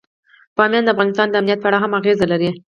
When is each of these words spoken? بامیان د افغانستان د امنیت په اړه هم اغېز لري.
بامیان 0.55 0.83
د 0.85 0.89
افغانستان 0.93 1.27
د 1.29 1.33
امنیت 1.39 1.59
په 1.61 1.67
اړه 1.69 1.77
هم 1.83 1.91
اغېز 1.99 2.19
لري. 2.31 2.49